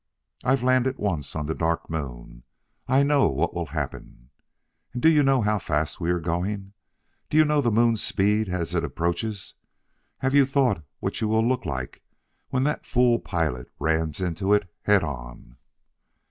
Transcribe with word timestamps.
"I've 0.43 0.63
landed 0.63 0.97
once 0.97 1.35
on 1.35 1.45
the 1.45 1.53
Dark 1.53 1.87
Moon; 1.87 2.41
I 2.87 3.03
know 3.03 3.29
what 3.29 3.53
will 3.53 3.67
happen. 3.67 4.31
And 4.93 4.99
do 5.03 5.07
you 5.07 5.21
know 5.21 5.43
how 5.43 5.59
fast 5.59 5.99
we 5.99 6.09
are 6.09 6.19
going? 6.19 6.73
Do 7.29 7.37
you 7.37 7.45
know 7.45 7.61
the 7.61 7.69
Moon's 7.71 8.01
speed 8.01 8.49
as 8.49 8.73
it 8.73 8.83
approaches? 8.83 9.53
Had 10.17 10.33
you 10.33 10.47
thought 10.47 10.83
what 11.01 11.21
you 11.21 11.27
will 11.27 11.47
look 11.47 11.67
like 11.67 12.01
when 12.49 12.63
that 12.63 12.87
fool 12.87 13.19
pilot 13.19 13.69
rams 13.77 14.21
into 14.21 14.53
it 14.55 14.67
head 14.81 15.03
on? 15.03 15.57